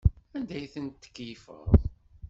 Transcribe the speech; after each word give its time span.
Anda 0.35 0.53
ay 0.57 0.65
ten-tkeyyfeḍ? 0.73 1.65